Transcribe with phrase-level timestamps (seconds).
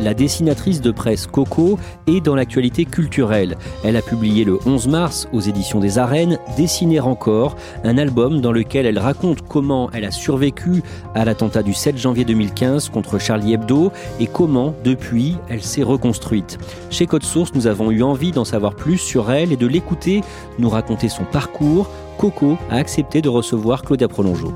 [0.00, 3.56] La dessinatrice de presse Coco est dans l'actualité culturelle.
[3.84, 8.52] Elle a publié le 11 mars aux éditions des Arènes Dessiner encore, un album dans
[8.52, 10.82] lequel elle raconte comment elle a survécu
[11.14, 16.58] à l'attentat du 7 janvier 2015 contre Charlie Hebdo et comment, depuis, elle s'est reconstruite.
[16.88, 20.22] Chez Code Source, nous avons eu envie d'en savoir plus sur elle et de l'écouter
[20.58, 21.90] nous raconter son parcours.
[22.16, 24.52] Coco a accepté de recevoir Claudia Prolongeau.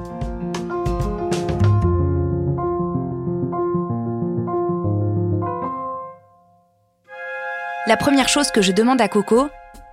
[7.86, 9.50] La première chose que je demande à Coco,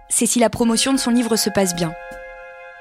[0.08, 1.92] c'est si la promotion de son livre se passe bien.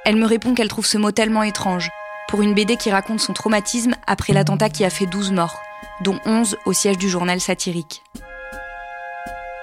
[0.04, 1.90] Elle me répond qu'elle trouve ce mot tellement étrange,
[2.28, 5.60] pour une BD qui raconte son traumatisme après l'attentat qui a fait 12 morts,
[6.02, 8.04] dont 11 au siège du journal satirique.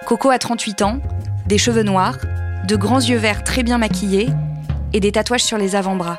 [0.05, 0.99] Coco a 38 ans,
[1.45, 2.17] des cheveux noirs,
[2.67, 4.27] de grands yeux verts très bien maquillés
[4.91, 6.17] et des tatouages sur les avant-bras.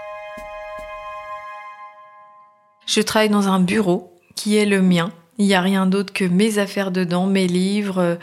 [2.86, 6.25] Je travaille dans un bureau qui est le mien, il n'y a rien d'autre que
[6.25, 8.19] mes affaires dedans, mes livres,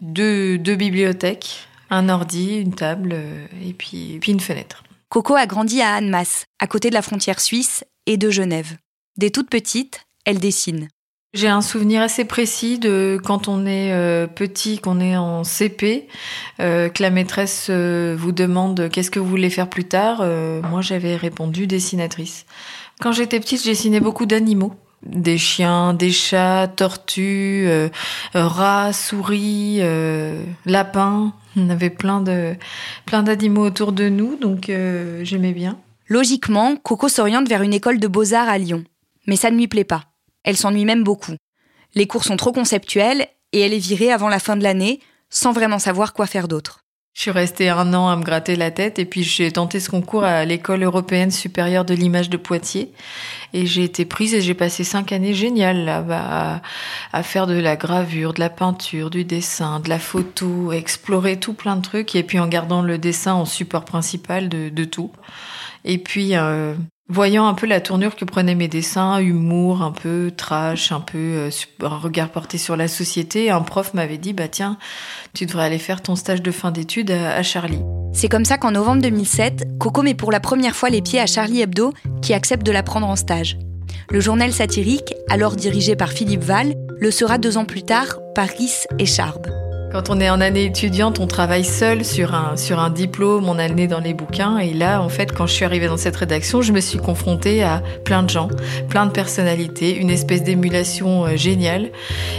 [0.00, 4.84] deux, deux bibliothèques, un ordi, une table euh, et puis, puis une fenêtre.
[5.08, 8.76] Coco a grandi à Annemasse, à côté de la frontière suisse et de Genève.
[9.18, 10.88] Dès toute petite, elle dessine.
[11.32, 16.08] J'ai un souvenir assez précis de quand on est euh, petit, qu'on est en CP,
[16.60, 20.24] euh, que la maîtresse vous demande qu'est-ce que vous voulez faire plus tard?
[20.70, 22.46] moi, j'avais répondu dessinatrice.
[23.00, 27.88] Quand j'étais petite, je dessinais beaucoup d'animaux des chiens, des chats, tortues, euh,
[28.34, 31.32] rats, souris, euh, lapins.
[31.56, 32.54] On avait plein de
[33.06, 35.78] plein d'animaux autour de nous, donc euh, j'aimais bien.
[36.06, 38.84] Logiquement, Coco s'oriente vers une école de beaux-arts à Lyon.
[39.26, 40.04] Mais ça ne lui plaît pas.
[40.44, 41.36] Elle s'ennuie même beaucoup.
[41.94, 45.52] Les cours sont trop conceptuels et elle est virée avant la fin de l'année, sans
[45.52, 46.84] vraiment savoir quoi faire d'autre.
[47.12, 49.90] Je suis restée un an à me gratter la tête et puis j'ai tenté ce
[49.90, 52.92] concours à l'école européenne supérieure de l'image de Poitiers
[53.52, 56.62] et j'ai été prise et j'ai passé cinq années géniales là-bas
[57.12, 61.52] à, faire de la gravure, de la peinture, du dessin, de la photo, explorer tout
[61.52, 65.10] plein de trucs et puis en gardant le dessin en support principal de, tout.
[65.84, 66.74] Et puis euh,
[67.12, 71.18] Voyant un peu la tournure que prenaient mes dessins, humour, un peu trash, un peu
[71.18, 71.50] euh,
[71.82, 74.78] regard porté sur la société, un prof m'avait dit bah tiens,
[75.34, 77.82] tu devrais aller faire ton stage de fin d'études à, Charlie.
[78.12, 81.26] C'est comme ça qu'en novembre 2007, Coco met pour la première fois les pieds à
[81.26, 83.58] Charlie Hebdo, qui accepte de la prendre en stage.
[84.08, 88.50] Le journal satirique, alors dirigé par Philippe Val, le sera deux ans plus tard par
[89.00, 89.48] et Charb.
[89.92, 93.58] Quand on est en année étudiante, on travaille seul sur un, sur un diplôme, on
[93.58, 94.58] a le nez dans les bouquins.
[94.58, 97.64] Et là, en fait, quand je suis arrivée dans cette rédaction, je me suis confrontée
[97.64, 98.48] à plein de gens,
[98.88, 101.90] plein de personnalités, une espèce d'émulation euh, géniale.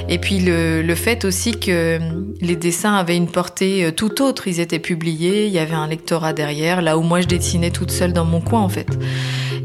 [0.08, 2.00] Et puis le, le fait aussi que
[2.40, 4.48] les dessins avaient une portée euh, tout autre.
[4.48, 7.92] Ils étaient publiés, il y avait un lectorat derrière, là où moi je dessinais toute
[7.92, 8.88] seule dans mon coin, en fait.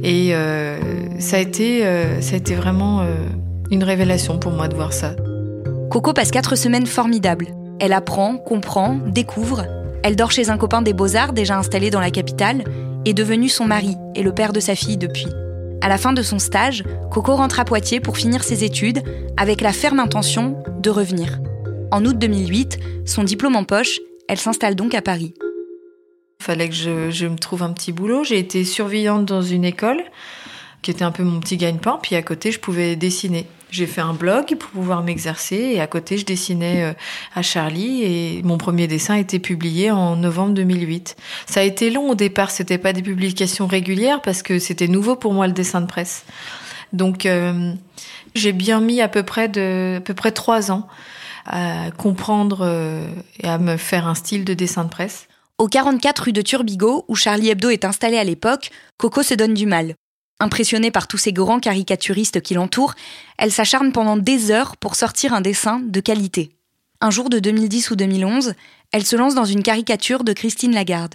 [0.02, 0.80] Et euh,
[1.20, 1.82] ça, a été,
[2.20, 3.06] ça a été vraiment
[3.70, 5.14] une révélation pour moi de voir ça.
[5.90, 7.46] Coco passe quatre semaines formidables.
[7.78, 9.66] Elle apprend, comprend, découvre.
[10.02, 12.64] Elle dort chez un copain des beaux-arts déjà installé dans la capitale
[13.04, 15.26] et devenu son mari et le père de sa fille depuis.
[15.82, 19.02] À la fin de son stage, Coco rentre à Poitiers pour finir ses études
[19.36, 21.38] avec la ferme intention de revenir.
[21.92, 25.34] En août 2008, son diplôme en poche, elle s'installe donc à Paris.
[26.40, 28.24] Fallait que je, je, me trouve un petit boulot.
[28.24, 30.02] J'ai été surveillante dans une école
[30.82, 33.46] qui était un peu mon petit gagne-pain, puis à côté, je pouvais dessiner.
[33.70, 36.92] J'ai fait un blog pour pouvoir m'exercer et à côté je dessinais euh,
[37.34, 41.16] à Charlie et mon premier dessin a été publié en novembre 2008.
[41.46, 45.16] Ça a été long au départ, c'était pas des publications régulières parce que c'était nouveau
[45.16, 46.24] pour moi le dessin de presse.
[46.92, 47.72] Donc euh,
[48.34, 50.86] j'ai bien mis à peu près à peu près trois ans
[51.46, 53.06] à comprendre euh,
[53.40, 55.28] et à me faire un style de dessin de presse.
[55.58, 59.54] Au 44 rue de Turbigo, où Charlie Hebdo est installé à l'époque, Coco se donne
[59.54, 59.94] du mal.
[60.38, 62.94] Impressionnée par tous ces grands caricaturistes qui l'entourent,
[63.38, 66.50] elle s'acharne pendant des heures pour sortir un dessin de qualité.
[67.00, 68.54] Un jour de 2010 ou 2011,
[68.92, 71.14] elle se lance dans une caricature de Christine Lagarde.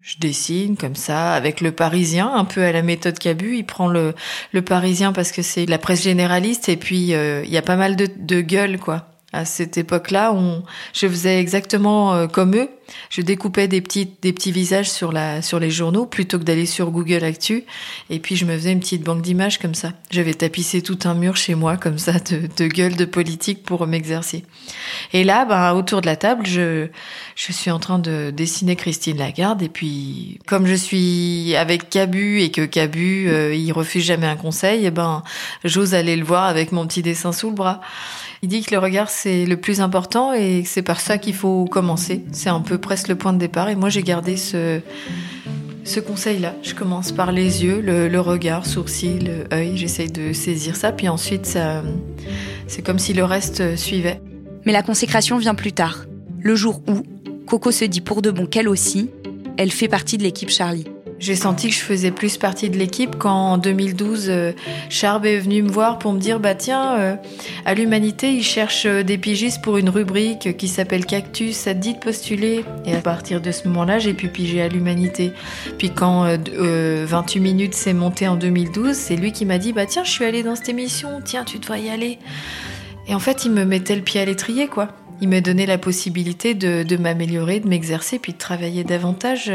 [0.00, 3.56] Je dessine comme ça avec le Parisien, un peu à la méthode Cabu.
[3.56, 4.14] Il prend le,
[4.64, 7.94] Parisien parce que c'est la presse généraliste et puis euh, il y a pas mal
[7.94, 10.34] de, de gueules quoi à cette époque-là,
[10.92, 12.68] je faisais exactement euh, comme eux.
[13.08, 16.66] Je découpais des petits, des petits visages sur la, sur les journaux plutôt que d'aller
[16.66, 17.64] sur Google Actu.
[18.10, 19.92] Et puis je me faisais une petite banque d'images comme ça.
[20.10, 23.86] J'avais tapissé tout un mur chez moi comme ça de, de gueules de politique pour
[23.86, 24.44] m'exercer.
[25.14, 26.88] Et là, ben, autour de la table, je,
[27.34, 29.62] je suis en train de dessiner Christine Lagarde.
[29.62, 34.36] Et puis, comme je suis avec Cabu et que Cabu, euh, il refuse jamais un
[34.36, 35.22] conseil, et eh ben,
[35.64, 37.80] j'ose aller le voir avec mon petit dessin sous le bras.
[38.44, 41.64] Il dit que le regard c'est le plus important et c'est par ça qu'il faut
[41.66, 42.24] commencer.
[42.32, 44.80] C'est un peu presque le point de départ et moi j'ai gardé ce,
[45.84, 46.56] ce conseil-là.
[46.64, 51.56] Je commence par les yeux, le, regard, sourcil, œil, j'essaye de saisir ça puis ensuite
[52.66, 54.20] c'est comme si le reste suivait.
[54.66, 56.06] Mais la consécration vient plus tard,
[56.40, 57.04] le jour où
[57.46, 59.08] Coco se dit pour de bon qu'elle aussi,
[59.56, 60.86] elle fait partie de l'équipe Charlie.
[61.22, 64.52] J'ai senti que je faisais plus partie de l'équipe quand en 2012, euh,
[64.88, 67.16] Charb est venu me voir pour me dire bah tiens, euh,
[67.64, 71.78] à l'Humanité, ils cherchent euh, des pigistes pour une rubrique qui s'appelle Cactus, ça te
[71.78, 72.64] dit de postuler?
[72.86, 75.30] Et à partir de ce moment-là, j'ai pu piger à l'Humanité.
[75.78, 76.26] Puis quand
[76.56, 80.24] 28 minutes s'est monté en 2012, c'est lui qui m'a dit bah tiens, je suis
[80.24, 82.18] allée dans cette émission, tiens, tu devrais y aller.
[83.06, 84.88] Et en fait, il me mettait le pied à l'étrier, quoi.
[85.20, 89.52] Il me donnait la possibilité de m'améliorer, de m'exercer, puis de travailler davantage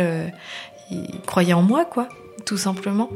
[0.91, 2.07] il croyait en moi, quoi,
[2.45, 3.09] tout simplement.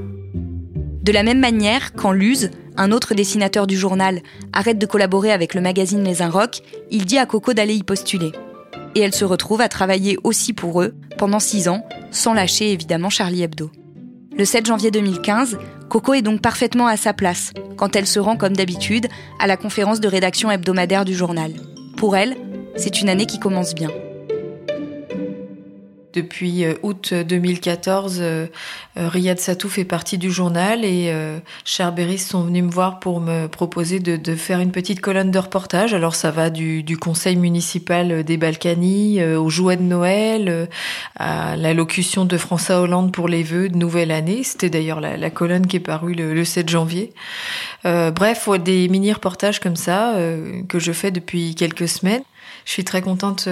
[1.02, 4.22] De la même manière, quand Luz, un autre dessinateur du journal,
[4.54, 8.32] arrête de collaborer avec le magazine Les Inrocks, il dit à Coco d'aller y postuler.
[8.96, 13.10] Et elle se retrouve à travailler aussi pour eux pendant six ans, sans lâcher évidemment
[13.10, 13.72] Charlie Hebdo.
[14.38, 15.58] Le 7 janvier 2015,
[15.90, 19.08] Coco est donc parfaitement à sa place quand elle se rend comme d'habitude
[19.40, 21.54] à la conférence de rédaction hebdomadaire du journal.
[21.98, 22.38] Pour elle,
[22.76, 23.90] c'est une année qui commence bien.
[26.14, 28.48] Depuis euh, août 2014, euh,
[28.98, 33.22] euh, Riyad Satou fait partie du journal et euh, Cherberis sont venus me voir pour
[33.22, 35.94] me proposer de, de, faire une petite colonne de reportage.
[35.94, 40.68] Alors ça va du, du conseil municipal des Balkany aux jouets de Noël,
[41.18, 44.44] à l'allocution de François Hollande pour les vœux de nouvelle année.
[44.44, 47.14] C'était d'ailleurs la, la, colonne qui est parue le, le 7 janvier.
[47.86, 50.16] Euh, bref, des mini-reportages comme ça
[50.68, 52.24] que je fais depuis quelques semaines.
[52.66, 53.48] Je suis très contente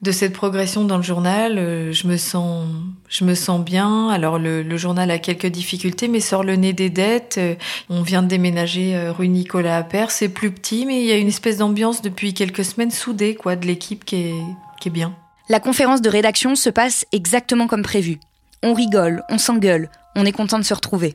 [0.00, 2.68] de cette progression dans le journal, euh, je me sens,
[3.08, 4.08] je me sens bien.
[4.10, 7.36] Alors le, journal a quelques difficultés, mais sort le nez des dettes.
[7.38, 7.56] Euh,
[7.88, 11.16] on vient de déménager euh, rue Nicolas Appert, c'est plus petit, mais il y a
[11.16, 14.34] une espèce d'ambiance depuis quelques semaines soudée, quoi, de l'équipe qui est,
[14.80, 15.16] qui est bien.
[15.48, 18.20] La conférence de rédaction se passe exactement comme prévu.
[18.62, 21.14] On rigole, on s'engueule, on est content de se retrouver.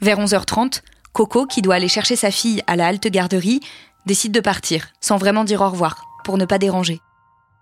[0.00, 0.80] Vers 11h30,
[1.12, 3.60] Coco, qui doit aller chercher sa fille à la halte garderie,
[4.06, 7.00] décide de partir, sans vraiment dire au revoir, pour ne pas déranger.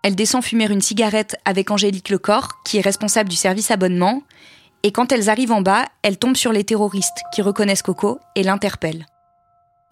[0.02, 4.22] Elle descend fumer une cigarette avec Angélique Lecor, qui est responsable du service abonnement,
[4.82, 8.42] et quand elles arrivent en bas, elle tombe sur les terroristes qui reconnaissent Coco et
[8.42, 9.06] l'interpellent.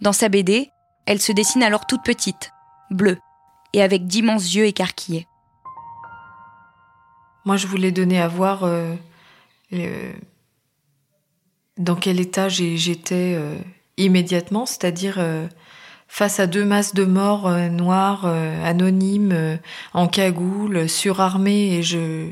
[0.01, 0.71] Dans sa BD,
[1.05, 2.53] elle se dessine alors toute petite,
[2.91, 3.19] bleue,
[3.75, 5.27] et avec d'immenses yeux écarquillés.
[7.45, 8.95] Moi, je voulais donner à voir euh,
[11.77, 13.57] dans quel état j'étais euh,
[13.97, 15.47] immédiatement, c'est-à-dire euh,
[16.09, 19.57] face à deux masses de morts euh, noirs, euh, anonymes, euh,
[19.93, 22.27] en cagoule, surarmés, et je,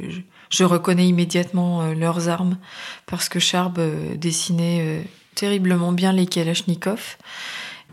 [0.51, 2.57] je, reconnais immédiatement leurs armes,
[3.05, 3.79] parce que Charb
[4.17, 5.05] dessinait
[5.35, 7.17] terriblement bien les Kalachnikov.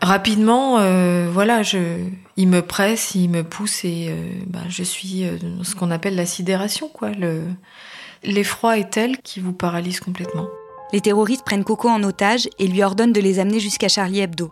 [0.02, 0.80] Rapidement,
[1.32, 1.98] voilà, je,
[2.38, 4.12] il me presse, il me pousse, et
[4.48, 5.26] bah, je suis
[5.64, 7.12] ce qu'on appelle la sidération, quoi.
[8.24, 10.48] L'effroi est tel qui vous paralyse complètement.
[10.94, 14.52] Les terroristes prennent Coco en otage et lui ordonnent de les amener jusqu'à Charlie Hebdo.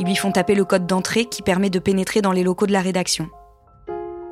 [0.00, 2.72] Ils lui font taper le code d'entrée qui permet de pénétrer dans les locaux de
[2.72, 3.28] la rédaction.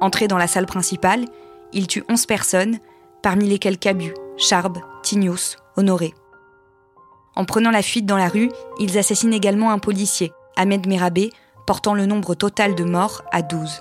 [0.01, 1.25] Entré dans la salle principale,
[1.73, 2.79] il tue 11 personnes,
[3.23, 6.13] parmi lesquelles Cabu, Charb, Tignous, Honoré.
[7.37, 8.51] En prenant la fuite dans la rue,
[8.81, 11.31] ils assassinent également un policier, Ahmed Merabé,
[11.67, 13.81] portant le nombre total de morts à 12.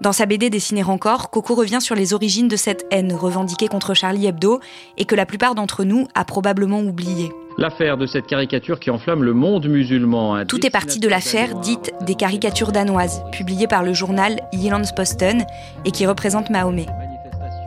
[0.00, 3.94] Dans sa BD Dessiner encore, Coco revient sur les origines de cette haine revendiquée contre
[3.94, 4.60] Charlie Hebdo
[4.96, 7.30] et que la plupart d'entre nous a probablement oubliée.
[7.60, 10.46] L'affaire de cette caricature qui enflamme le monde musulman.
[10.46, 15.44] Tout est parti de l'affaire dite des caricatures danoises, publiée par le journal Jyllands-Posten
[15.84, 16.86] et qui représente Mahomet.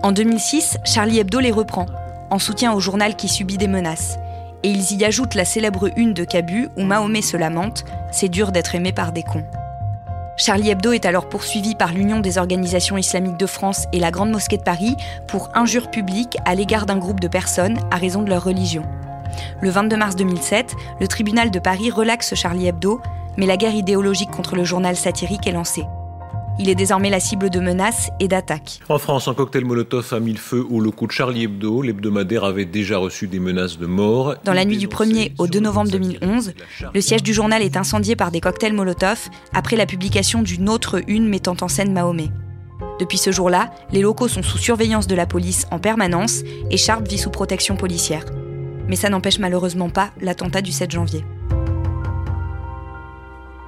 [0.02, 1.86] En 2006, Charlie Hebdo les reprend,
[2.32, 4.18] en soutien au journal qui subit des menaces.
[4.64, 8.52] Et ils y ajoutent la célèbre une de Cabu où Mahomet se lamente C'est dur
[8.52, 9.46] d'être aimé par des cons.
[10.38, 14.32] Charlie Hebdo est alors poursuivi par l'Union des organisations islamiques de France et la Grande
[14.32, 14.96] Mosquée de Paris
[15.28, 18.82] pour injure publique à l'égard d'un groupe de personnes à raison de leur religion.
[19.62, 23.02] Le 22 mars 2007, le tribunal de Paris relaxe Charlie Hebdo,
[23.38, 25.84] mais la guerre idéologique contre le journal satirique est lancée.
[26.60, 28.80] Il est désormais la cible de menaces et d'attaques.
[28.88, 31.82] En France, un cocktail Molotov a mis le feu au locaux de Charlie Hebdo.
[31.82, 34.36] L'hebdomadaire avait déjà reçu des menaces de mort.
[34.44, 36.54] Dans la nuit du 1er au 2 novembre 2011,
[36.94, 41.02] le siège du journal est incendié par des cocktails Molotov après la publication d'une autre
[41.08, 42.30] une mettant en scène Mahomet.
[43.00, 47.08] Depuis ce jour-là, les locaux sont sous surveillance de la police en permanence et Sharp
[47.08, 48.26] vit sous protection policière.
[48.88, 51.24] Mais ça n'empêche malheureusement pas l'attentat du 7 janvier.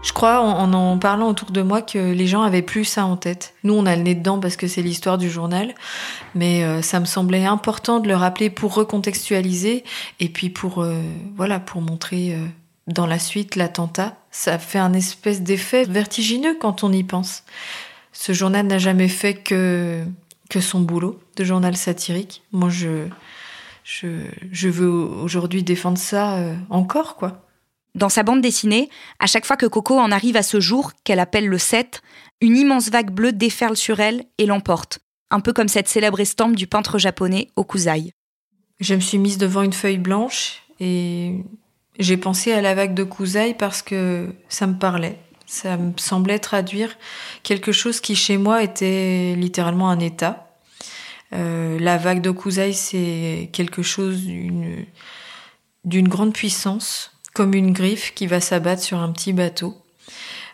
[0.06, 3.18] Je crois, en, en parlant autour de moi, que les gens avaient plus ça en
[3.18, 3.56] tête.
[3.64, 5.74] Nous, on a le nez dedans parce que c'est l'histoire du journal,
[6.36, 9.84] mais euh, ça me semblait important de le rappeler pour recontextualiser
[10.20, 11.02] et puis pour, euh,
[11.36, 12.46] voilà, pour montrer euh,
[12.86, 14.16] dans la suite l'attentat.
[14.30, 17.44] Ça fait un espèce d'effet vertigineux quand on y pense.
[18.14, 20.04] Ce journal n'a jamais fait que
[20.50, 22.44] que son boulot de journal satirique.
[22.52, 23.08] Moi, je
[23.86, 26.40] je, je veux aujourd'hui défendre ça
[26.70, 27.46] encore, quoi.
[27.94, 28.90] Dans sa bande dessinée,
[29.20, 32.02] à chaque fois que Coco en arrive à ce jour, qu'elle appelle le 7,
[32.42, 35.00] une immense vague bleue déferle sur elle et l'emporte,
[35.32, 38.12] un peu comme cette célèbre estampe du peintre japonais Okuzai.
[38.82, 41.36] Je me suis mise devant une feuille blanche et
[41.98, 45.18] j'ai pensé à la vague de Kusai parce que ça me parlait.
[45.46, 46.98] Ça me semblait traduire
[47.44, 50.45] quelque chose qui chez moi était littéralement un état.
[51.36, 58.28] Euh, la vague de Kusai, c'est quelque chose d'une grande puissance, comme une griffe qui
[58.28, 59.76] va s'abattre sur un petit bateau.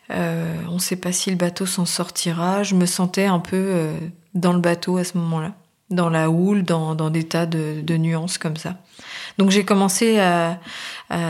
[0.10, 2.64] Euh, on ne sait pas si le bateau s'en sortira.
[2.64, 3.98] Je me sentais un peu euh,
[4.34, 5.54] dans le bateau à ce moment-là,
[5.90, 8.78] dans la houle, dans, des tas de, nuances comme ça.
[9.38, 10.60] Donc j'ai commencé à,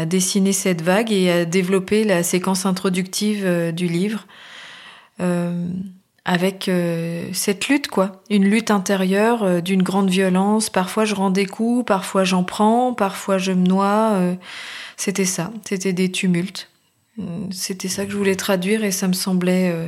[0.05, 4.25] dessiner cette vague et à développer la séquence introductive du livre
[6.23, 6.69] avec
[7.33, 8.21] cette lutte, quoi.
[8.29, 10.69] Une lutte intérieure d'une grande violence.
[10.69, 14.19] Parfois je rends des coups, parfois j'en prends, parfois je me noie.
[14.97, 16.71] C'était ça, c'était des tumultes.
[17.51, 19.87] C'était ça que je voulais traduire et ça me semblait euh,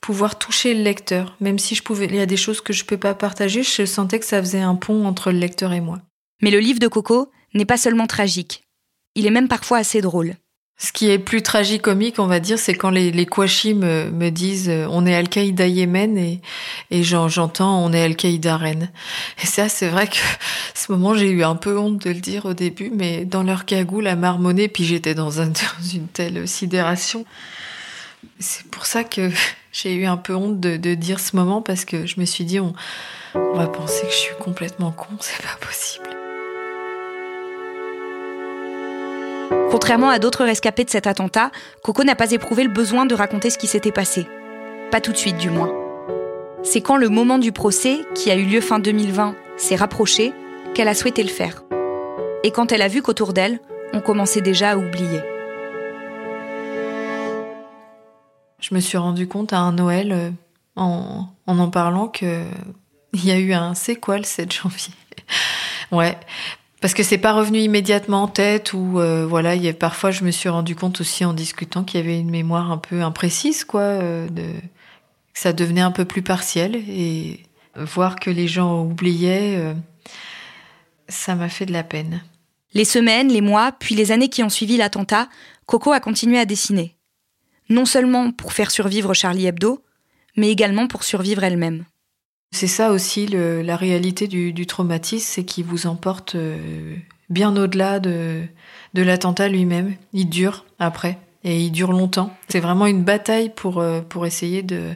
[0.00, 1.36] pouvoir toucher le lecteur.
[1.40, 3.84] Même si je pouvais, il y a des choses que je peux pas partager, je
[3.84, 6.00] sentais que ça faisait un pont entre le lecteur et moi.
[6.42, 8.64] Mais le livre de Coco n'est pas seulement tragique.
[9.14, 10.34] Il est même parfois assez drôle.
[10.76, 14.68] Ce qui est plus tragicomique, on va dire, c'est quand les, les me, me, disent
[14.68, 16.40] euh, on est Al-Qaïda Yémen et,
[16.90, 18.90] et j'entends on est Al-Qaïda Rennes.
[19.42, 20.16] Et ça, c'est vrai que
[20.74, 23.66] ce moment, j'ai eu un peu honte de le dire au début, mais dans leur
[23.66, 27.24] cagoule à marmonner, puis j'étais dans, un, dans une telle sidération.
[28.40, 29.30] C'est pour ça que
[29.72, 32.44] j'ai eu un peu honte de, de, dire ce moment parce que je me suis
[32.44, 32.74] dit on,
[33.34, 36.13] on va penser que je suis complètement con, c'est pas possible.
[39.70, 41.50] Contrairement à d'autres rescapés de cet attentat,
[41.82, 44.26] Coco n'a pas éprouvé le besoin de raconter ce qui s'était passé.
[44.90, 45.72] Pas tout de suite du moins.
[46.62, 50.32] C'est quand le moment du procès, qui a eu lieu fin 2020, s'est rapproché,
[50.74, 51.64] qu'elle a souhaité le faire.
[52.42, 53.60] Et quand elle a vu qu'autour d'elle,
[53.92, 55.20] on commençait déjà à oublier.
[58.60, 60.30] Je me suis rendu compte à un Noël, euh,
[60.76, 62.46] en, en en parlant, qu'il
[63.24, 64.94] y a eu un c'est quoi le 7 janvier
[65.92, 66.16] Ouais,
[66.84, 70.10] parce que c'est pas revenu immédiatement en tête ou euh, voilà, il y a, parfois
[70.10, 73.00] je me suis rendu compte aussi en discutant qu'il y avait une mémoire un peu
[73.00, 77.40] imprécise quoi, euh, de, que ça devenait un peu plus partiel et
[77.74, 79.72] voir que les gens oubliaient, euh,
[81.08, 82.22] ça m'a fait de la peine.
[82.74, 85.30] Les semaines, les mois, puis les années qui ont suivi l'attentat,
[85.64, 86.94] Coco a continué à dessiner.
[87.70, 89.82] Non seulement pour faire survivre Charlie Hebdo,
[90.36, 91.86] mais également pour survivre elle-même.
[92.52, 96.94] C'est ça aussi la réalité du, traumatisme, c'est qu'il vous emporte euh,
[97.28, 98.42] bien au-delà de,
[98.94, 99.94] de l'attentat lui-même.
[100.12, 102.32] Il dure après et il dure longtemps.
[102.48, 104.92] C'est vraiment une bataille pour euh, pour essayer de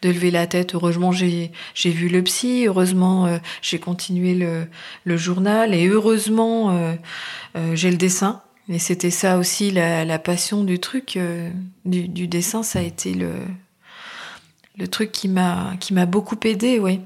[0.00, 0.74] de lever la tête.
[0.74, 2.64] Heureusement, j'ai j'ai vu le psy.
[2.66, 4.66] Heureusement, euh, j'ai continué le
[5.04, 6.96] le journal et heureusement,
[7.74, 8.40] j'ai le dessin.
[8.70, 11.18] Et c'était ça aussi la, la passion du truc
[11.84, 12.62] du, du dessin.
[12.62, 13.30] Ça a été le
[14.76, 17.00] le truc qui m'a beaucoup aidé, oui.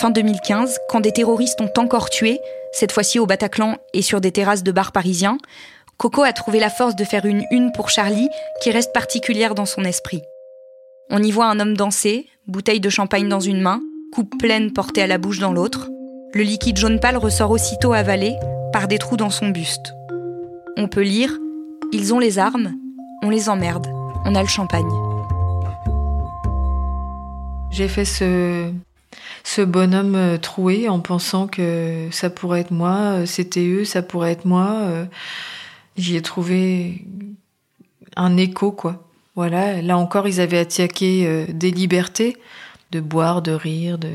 [0.00, 2.40] Fin 2015, quand des terroristes ont encore tué,
[2.72, 5.38] cette fois-ci au Bataclan et sur des terrasses de bars parisiens,
[5.96, 8.28] Coco a trouvé la force de faire une une pour Charlie
[8.62, 10.22] qui reste particulière dans son esprit.
[11.10, 13.80] On y voit un homme danser, bouteille de champagne dans une main,
[14.12, 15.88] coupe pleine portée à la bouche dans l'autre.
[16.32, 18.36] Le liquide jaune pâle ressort aussitôt avalé
[18.72, 19.92] par des trous dans son buste.
[20.76, 21.36] On peut lire
[21.92, 22.74] Ils ont les armes,
[23.22, 23.88] on les emmerde,
[24.24, 25.09] on a le champagne.
[27.70, 28.72] J'ai fait ce,
[29.44, 34.02] ce bonhomme euh, troué en pensant que ça pourrait être moi, euh, c'était eux, ça
[34.02, 34.82] pourrait être moi.
[34.82, 35.06] Euh.
[35.96, 37.04] J'y ai trouvé
[38.16, 39.08] un écho, quoi.
[39.36, 42.36] Voilà, là encore, ils avaient attaqué des libertés,
[42.90, 44.10] de boire, de rire, de,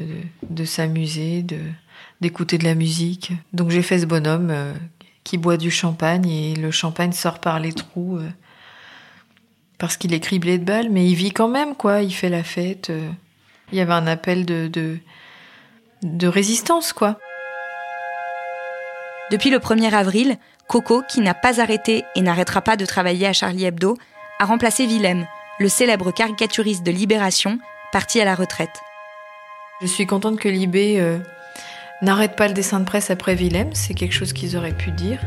[0.50, 1.58] de, s'amuser, de
[2.22, 3.32] d'écouter de la musique.
[3.54, 4.54] Donc j'ai fait ce bonhomme
[5.24, 8.20] qui boit du champagne et le champagne sort par les trous
[9.78, 12.02] parce qu'il est criblé de balles, mais il vit quand même, quoi.
[12.02, 12.92] Il fait la fête.
[13.72, 14.98] Il y avait un appel de, de,
[16.04, 17.20] de résistance, quoi.
[19.32, 23.34] Depuis le 1er avril, Coco, qui n'a pas arrêté et n'arrêtera pas de travailler à
[23.34, 23.98] Charlie Hebdo,
[24.40, 25.26] a remplacé Willem,
[25.60, 27.60] le célèbre caricaturiste de Libération,
[27.92, 28.82] parti à la retraite.
[29.82, 31.18] Je suis contente que Libé euh,
[32.02, 35.20] n'arrête pas le dessin de presse après Willem, c'est quelque chose qu'ils auraient pu dire.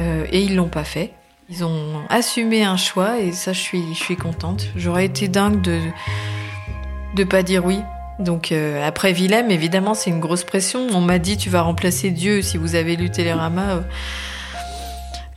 [0.00, 1.12] Euh, et ils l'ont pas fait.
[1.50, 4.66] Ils ont assumé un choix et ça, je suis, je suis contente.
[4.76, 5.80] J'aurais été dingue de
[7.14, 7.80] de pas dire oui.
[8.18, 10.86] Donc euh, après Willem, évidemment, c'est une grosse pression.
[10.92, 13.80] On m'a dit tu vas remplacer Dieu si vous avez lu Télérama.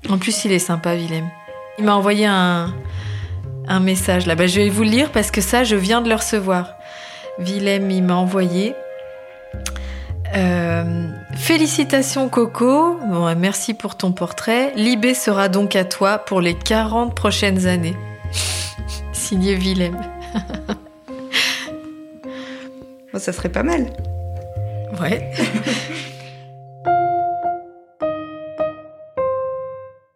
[0.09, 1.25] En plus, il est sympa, Willem.
[1.77, 2.73] Il m'a envoyé un,
[3.67, 4.35] un message là.
[4.35, 6.73] bas je vais vous le lire parce que ça, je viens de le recevoir.
[7.39, 8.75] Willem, il m'a envoyé.
[10.35, 14.73] Euh, félicitations Coco, bon, merci pour ton portrait.
[14.75, 17.95] Libé sera donc à toi pour les 40 prochaines années.
[19.13, 19.97] Signé Willem.
[23.19, 23.87] ça serait pas mal.
[25.01, 25.31] Ouais.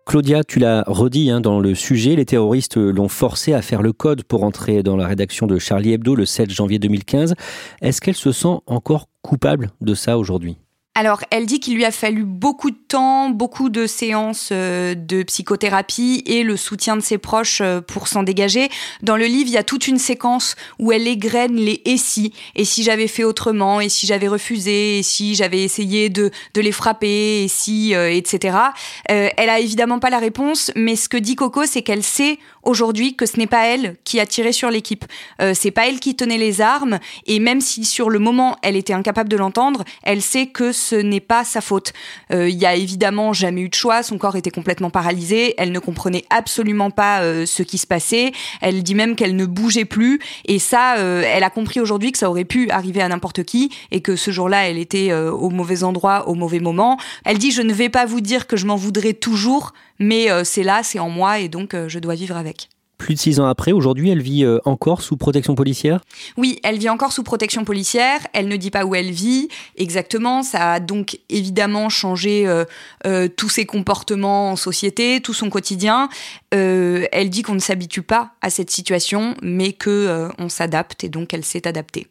[0.05, 3.91] Claudia, tu l'as redit hein, dans le sujet, les terroristes l'ont forcé à faire le
[3.91, 7.33] code pour entrer dans la rédaction de Charlie Hebdo le 7 janvier 2015.
[7.81, 10.57] Est-ce qu'elle se sent encore coupable de ça aujourd'hui?
[10.97, 15.23] Alors, elle dit qu'il lui a fallu beaucoup de temps, beaucoup de séances euh, de
[15.23, 18.69] psychothérapie et le soutien de ses proches euh, pour s'en dégager.
[19.01, 22.31] Dans le livre, il y a toute une séquence où elle égrène les et si,
[22.55, 26.61] et si j'avais fait autrement, et si j'avais refusé, et si j'avais essayé de, de
[26.61, 28.57] les frapper, et si, euh, etc.
[29.03, 33.17] elle a évidemment pas la réponse, mais ce que dit Coco, c'est qu'elle sait aujourd'hui
[33.17, 35.05] que ce n'est pas elle qui a tiré sur l'équipe.
[35.53, 38.93] c'est pas elle qui tenait les armes, et même si sur le moment elle était
[38.93, 41.93] incapable de l'entendre, elle sait que n'est pas sa faute.
[42.31, 45.71] Euh, il y a évidemment jamais eu de choix, son corps était complètement paralysé, elle
[45.71, 49.85] ne comprenait absolument pas euh, ce qui se passait, elle dit même qu'elle ne bougeait
[49.85, 53.43] plus, et ça, euh, elle a compris aujourd'hui que ça aurait pu arriver à n'importe
[53.43, 56.97] qui, et que ce jour-là, elle était au mauvais endroit, au mauvais moment.
[57.23, 60.63] Elle dit, je ne vais pas vous dire que je m'en voudrais toujours, mais c'est
[60.63, 62.69] là, c'est en moi, et donc je dois vivre avec.
[62.97, 66.01] Plus de six ans après, aujourd'hui, elle vit euh, encore sous protection policière?
[66.37, 68.21] Oui, elle vit encore sous protection policière.
[68.33, 70.43] Elle ne dit pas où elle vit exactement.
[70.43, 72.63] Ça a donc évidemment changé euh,
[73.05, 76.09] euh, tous ses comportements en société, tout son quotidien.
[76.51, 81.33] elle dit qu'on ne s'habitue pas à cette situation, mais que on s'adapte et donc
[81.33, 82.07] elle s'est adaptée.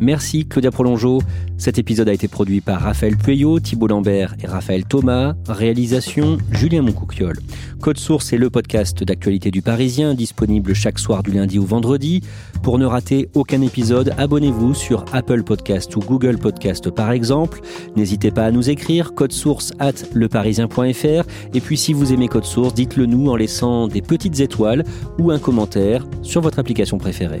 [0.00, 1.20] Merci Claudia Prolongeau.
[1.56, 5.34] Cet épisode a été produit par Raphaël Pueyo, Thibault Lambert et Raphaël Thomas.
[5.48, 7.38] Réalisation Julien Moncouquiole.
[7.80, 12.22] Code Source est le podcast d'actualité du Parisien, disponible chaque soir du lundi au vendredi.
[12.62, 17.60] Pour ne rater aucun épisode, abonnez-vous sur Apple Podcast ou Google Podcast par exemple.
[17.96, 21.28] N'hésitez pas à nous écrire code source at leparisien.fr.
[21.54, 24.84] Et puis si vous aimez Code Source, dites-le nous en laissant des petites étoiles
[25.18, 27.40] ou un commentaire sur votre application préférée.